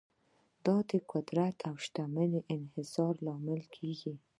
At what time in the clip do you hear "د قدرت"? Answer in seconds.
0.89-1.57